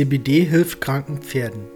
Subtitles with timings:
[0.00, 1.66] CBD hilft kranken Pferden.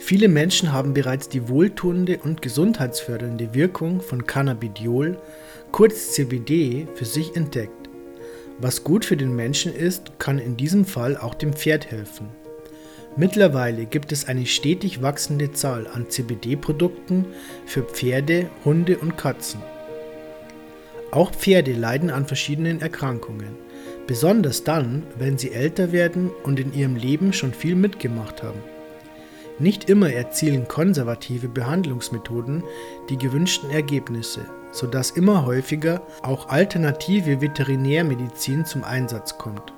[0.00, 5.16] Viele Menschen haben bereits die wohltuende und gesundheitsfördernde Wirkung von Cannabidiol,
[5.70, 7.88] kurz CBD, für sich entdeckt.
[8.58, 12.30] Was gut für den Menschen ist, kann in diesem Fall auch dem Pferd helfen.
[13.16, 17.26] Mittlerweile gibt es eine stetig wachsende Zahl an CBD-Produkten
[17.64, 19.62] für Pferde, Hunde und Katzen.
[21.12, 23.54] Auch Pferde leiden an verschiedenen Erkrankungen,
[24.10, 28.58] besonders dann, wenn sie älter werden und in ihrem Leben schon viel mitgemacht haben.
[29.60, 32.64] Nicht immer erzielen konservative Behandlungsmethoden
[33.08, 39.72] die gewünschten Ergebnisse, sodass immer häufiger auch alternative Veterinärmedizin zum Einsatz kommt.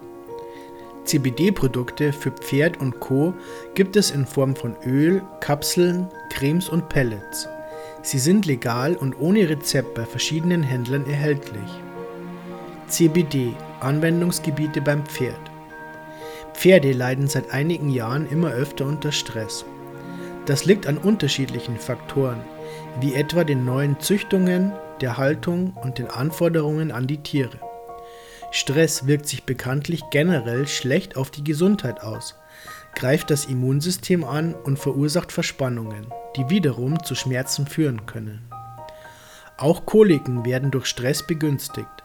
[1.05, 3.35] CBD-Produkte für Pferd und Co.
[3.75, 7.49] gibt es in Form von Öl, Kapseln, Cremes und Pellets.
[8.01, 11.69] Sie sind legal und ohne Rezept bei verschiedenen Händlern erhältlich.
[12.89, 15.51] CBD Anwendungsgebiete beim Pferd.
[16.55, 19.65] Pferde leiden seit einigen Jahren immer öfter unter Stress.
[20.47, 22.41] Das liegt an unterschiedlichen Faktoren,
[23.01, 27.59] wie etwa den neuen Züchtungen, der Haltung und den Anforderungen an die Tiere.
[28.51, 32.35] Stress wirkt sich bekanntlich generell schlecht auf die Gesundheit aus,
[32.95, 38.43] greift das Immunsystem an und verursacht Verspannungen, die wiederum zu Schmerzen führen können.
[39.57, 42.02] Auch Koliken werden durch Stress begünstigt.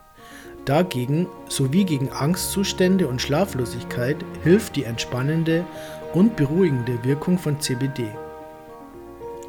[0.67, 5.65] Dagegen sowie gegen Angstzustände und Schlaflosigkeit hilft die entspannende
[6.13, 8.09] und beruhigende Wirkung von CBD.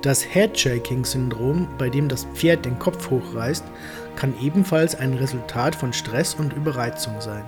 [0.00, 3.64] Das Headshaking-Syndrom, bei dem das Pferd den Kopf hochreißt,
[4.14, 7.42] kann ebenfalls ein Resultat von Stress und Überreizung sein.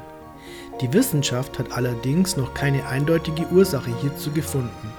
[0.81, 4.93] Die Wissenschaft hat allerdings noch keine eindeutige Ursache hierzu gefunden.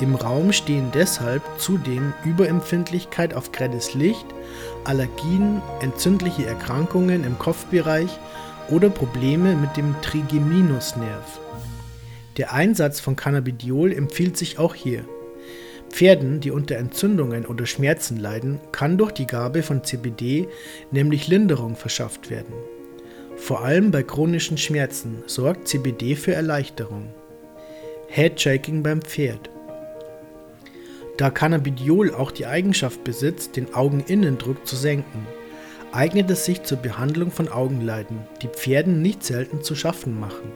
[0.00, 4.26] Im Raum stehen deshalb zudem Überempfindlichkeit auf grelles Licht,
[4.84, 8.10] Allergien, entzündliche Erkrankungen im Kopfbereich
[8.70, 11.40] oder Probleme mit dem Trigeminusnerv.
[12.36, 15.04] Der Einsatz von Cannabidiol empfiehlt sich auch hier.
[15.90, 20.48] Pferden, die unter Entzündungen oder Schmerzen leiden, kann durch die Gabe von CBD
[20.90, 22.54] nämlich Linderung verschafft werden.
[23.36, 27.10] Vor allem bei chronischen Schmerzen sorgt CBD für Erleichterung.
[28.08, 29.53] Headshaking beim Pferd.
[31.16, 35.26] Da Cannabidiol auch die Eigenschaft besitzt, den Augeninnendruck zu senken,
[35.92, 40.50] eignet es sich zur Behandlung von Augenleiden, die Pferden nicht selten zu schaffen machen.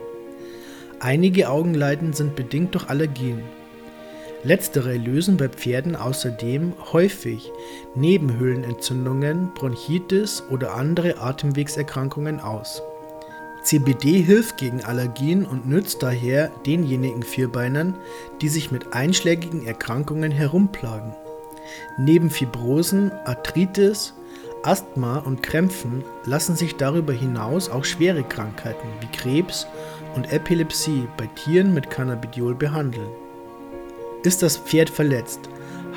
[1.00, 3.42] Einige Augenleiden sind bedingt durch Allergien
[4.44, 7.50] Letztere lösen bei Pferden außerdem häufig
[7.96, 12.80] Nebenhöhlenentzündungen, Bronchitis oder andere Atemwegserkrankungen aus.
[13.68, 17.94] CBD hilft gegen Allergien und nützt daher denjenigen Vierbeinern,
[18.40, 21.12] die sich mit einschlägigen Erkrankungen herumplagen.
[21.98, 24.14] Neben Fibrosen, Arthritis,
[24.62, 29.66] Asthma und Krämpfen lassen sich darüber hinaus auch schwere Krankheiten wie Krebs
[30.16, 33.10] und Epilepsie bei Tieren mit Cannabidiol behandeln.
[34.22, 35.40] Ist das Pferd verletzt,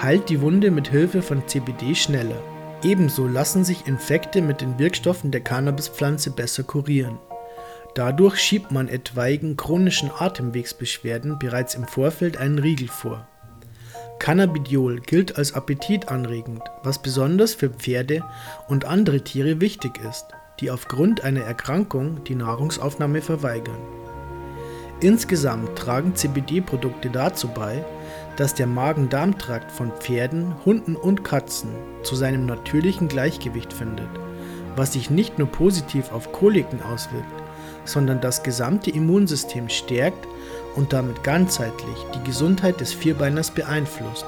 [0.02, 2.44] heilt die Wunde mit Hilfe von CBD schneller.
[2.84, 7.18] Ebenso lassen sich Infekte mit den Wirkstoffen der Cannabispflanze besser kurieren.
[7.94, 13.28] Dadurch schiebt man etwaigen chronischen Atemwegsbeschwerden bereits im Vorfeld einen Riegel vor.
[14.20, 18.24] Cannabidiol gilt als appetitanregend, was besonders für Pferde
[18.70, 20.28] und andere Tiere wichtig ist,
[20.60, 23.80] die aufgrund einer Erkrankung die Nahrungsaufnahme verweigern.
[25.02, 27.84] Insgesamt tragen CBD-Produkte dazu bei,
[28.38, 31.72] dass der Magen-Darm-Trakt von Pferden, Hunden und Katzen
[32.04, 34.10] zu seinem natürlichen Gleichgewicht findet,
[34.76, 37.41] was sich nicht nur positiv auf Koliken auswirkt,
[37.86, 40.28] sondern das gesamte Immunsystem stärkt
[40.76, 44.26] und damit ganzheitlich die Gesundheit des Vierbeiners beeinflusst.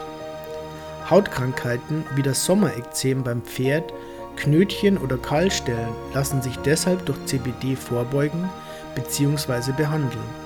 [1.09, 3.93] Hautkrankheiten wie das Sommerekzem beim Pferd,
[4.35, 8.49] Knötchen oder Kahlstellen lassen sich deshalb durch CBD vorbeugen
[8.95, 9.71] bzw.
[9.77, 10.43] behandeln.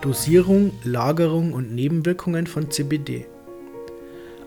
[0.00, 3.26] Dosierung, Lagerung und Nebenwirkungen von CBD.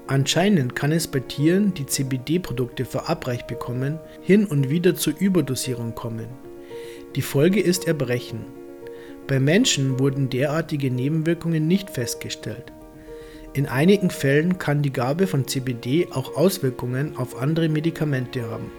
[0.07, 6.27] Anscheinend kann es bei Tieren, die CBD-Produkte verabreicht bekommen, hin und wieder zur Überdosierung kommen.
[7.15, 8.39] Die Folge ist Erbrechen.
[9.27, 12.73] Bei Menschen wurden derartige Nebenwirkungen nicht festgestellt.
[13.53, 18.71] In einigen Fällen kann die Gabe von CBD auch Auswirkungen auf andere Medikamente haben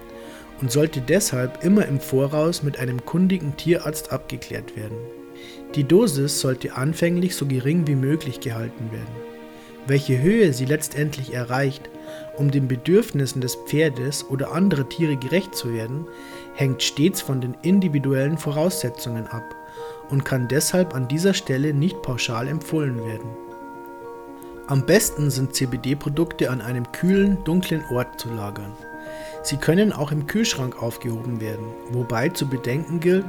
[0.61, 4.97] und sollte deshalb immer im Voraus mit einem kundigen Tierarzt abgeklärt werden.
[5.76, 9.33] Die Dosis sollte anfänglich so gering wie möglich gehalten werden.
[9.86, 11.90] Welche Höhe sie letztendlich erreicht,
[12.38, 16.06] um den Bedürfnissen des Pferdes oder anderer Tiere gerecht zu werden,
[16.54, 19.54] hängt stets von den individuellen Voraussetzungen ab
[20.08, 23.28] und kann deshalb an dieser Stelle nicht pauschal empfohlen werden.
[24.66, 28.72] Am besten sind CBD-Produkte an einem kühlen, dunklen Ort zu lagern.
[29.42, 33.26] Sie können auch im Kühlschrank aufgehoben werden, wobei zu bedenken gilt,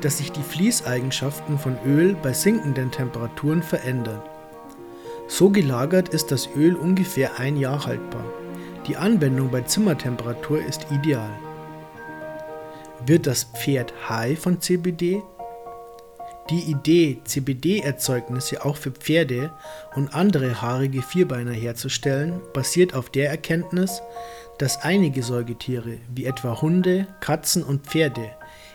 [0.00, 4.22] dass sich die Fließeigenschaften von Öl bei sinkenden Temperaturen verändern.
[5.32, 8.24] So gelagert ist das Öl ungefähr ein Jahr haltbar.
[8.88, 11.30] Die Anwendung bei Zimmertemperatur ist ideal.
[13.06, 15.22] Wird das Pferd high von CBD?
[16.50, 19.52] Die Idee, CBD-Erzeugnisse auch für Pferde
[19.94, 24.02] und andere haarige Vierbeiner herzustellen, basiert auf der Erkenntnis,
[24.58, 28.32] dass einige Säugetiere, wie etwa Hunde, Katzen und Pferde,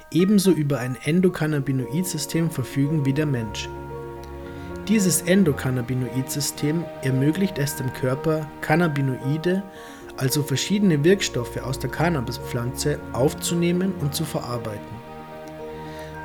[0.09, 3.67] ebenso über ein Endokannabinoid-System verfügen wie der Mensch.
[4.87, 9.63] Dieses Endokannabinoid-System ermöglicht es dem Körper, Cannabinoide,
[10.17, 14.95] also verschiedene Wirkstoffe aus der Cannabispflanze, aufzunehmen und zu verarbeiten.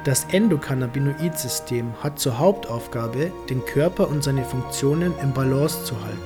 [0.04, 6.18] Das Endokannabinoid-System hat zur Hauptaufgabe, den Körper und seine Funktionen im Balance zu halten.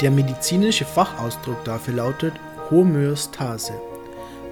[0.00, 2.34] Der medizinische Fachausdruck dafür lautet
[2.68, 3.74] Homöostase.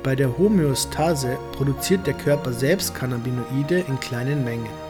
[0.05, 4.90] Bei der Homöostase produziert der Körper selbst Cannabinoide in kleinen Mengen.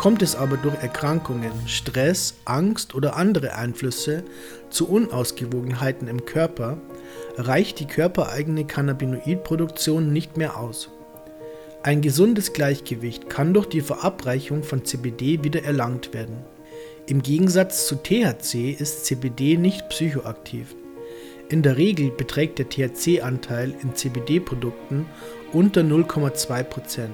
[0.00, 4.24] Kommt es aber durch Erkrankungen, Stress, Angst oder andere Einflüsse
[4.70, 6.78] zu Unausgewogenheiten im Körper,
[7.36, 10.88] reicht die körpereigene Cannabinoidproduktion nicht mehr aus.
[11.82, 16.38] Ein gesundes Gleichgewicht kann durch die Verabreichung von CBD wieder erlangt werden.
[17.06, 20.74] Im Gegensatz zu THC ist CBD nicht psychoaktiv.
[21.50, 25.04] In der Regel beträgt der THC-Anteil in CBD-Produkten
[25.52, 27.10] unter 0,2%.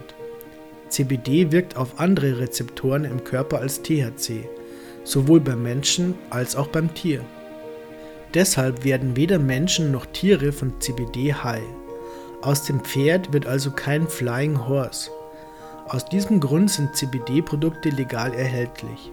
[0.89, 4.49] CBD wirkt auf andere Rezeptoren im Körper als THC,
[5.05, 7.23] sowohl beim Menschen als auch beim Tier.
[8.35, 11.63] Deshalb werden weder Menschen noch Tiere von CBD high.
[12.43, 15.11] Aus dem Pferd wird also kein Flying Horse.
[15.89, 19.13] Aus diesem Grund sind CBD-Produkte legal erhältlich.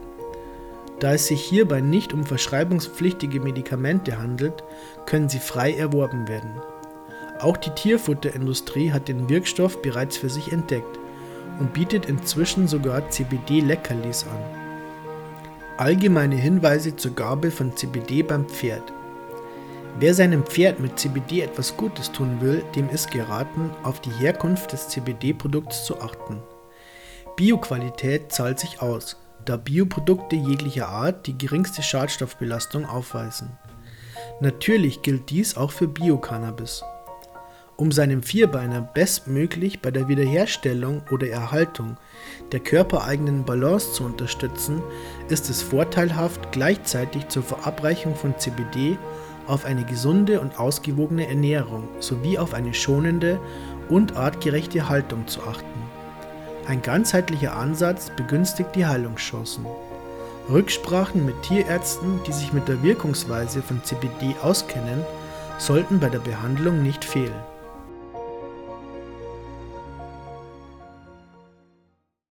[0.99, 4.63] Da es sich hierbei nicht um verschreibungspflichtige Medikamente handelt,
[5.05, 6.61] können sie frei erworben werden.
[7.39, 10.99] Auch die Tierfutterindustrie hat den Wirkstoff bereits für sich entdeckt
[11.59, 14.63] und bietet inzwischen sogar CBD-Leckerlis an.
[15.77, 18.94] Allgemeine Hinweise zur Gabe von CBD beim Pferd.
[20.00, 24.71] Wer seinem Pferd mit CBD etwas Gutes tun will, dem ist geraten, auf die Herkunft
[24.71, 26.41] des CBD-Produkts zu achten.
[27.35, 33.51] Bioqualität zahlt sich aus, da Bioprodukte jeglicher Art die geringste Schadstoffbelastung aufweisen.
[34.39, 36.83] Natürlich gilt dies auch für Biocannabis.
[37.75, 41.97] Um seinem Vierbeiner bestmöglich bei der Wiederherstellung oder Erhaltung
[42.51, 44.83] der körpereigenen Balance zu unterstützen,
[45.27, 48.99] ist es vorteilhaft, gleichzeitig zur Verabreichung von CBD
[49.47, 53.39] auf eine gesunde und ausgewogene Ernährung sowie auf eine schonende
[53.89, 55.65] und artgerechte Haltung zu achten.
[56.67, 59.65] Ein ganzheitlicher Ansatz begünstigt die Heilungschancen.
[60.47, 65.03] Rücksprachen mit Tierärzten, die sich mit der Wirkungsweise von CBD auskennen,
[65.57, 67.33] sollten bei der Behandlung nicht fehlen.